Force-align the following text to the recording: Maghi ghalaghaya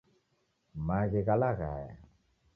Maghi 0.87 1.21
ghalaghaya 1.27 1.95